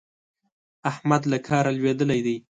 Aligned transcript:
احمد 0.91 1.21
له 1.31 1.37
کاره 1.47 1.71
لوېدلی 1.77 2.19
دی. 2.25 2.35